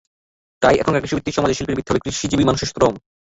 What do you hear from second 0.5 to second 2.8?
তাই এখানকার কৃষিভিত্তিক সমাজের শিল্পের ভিত্তি হতে হবে কৃষিজীবী মানুষের